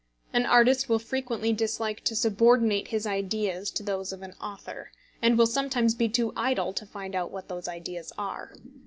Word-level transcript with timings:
An 0.33 0.47
artist 0.47 0.89
will 0.89 0.97
frequently 0.97 1.53
dislike 1.53 2.03
to 2.05 2.15
subordinate 2.15 2.87
his 2.87 3.05
ideas 3.05 3.69
to 3.69 3.83
those 3.83 4.11
of 4.11 4.23
an 4.23 4.33
author, 4.41 4.91
and 5.21 5.37
will 5.37 5.45
sometimes 5.45 5.93
be 5.93 6.09
too 6.09 6.33
idle 6.35 6.73
to 6.73 6.87
find 6.87 7.13
out 7.13 7.29
what 7.29 7.49
those 7.49 7.67
ideas 7.67 8.11
are. 8.17 8.51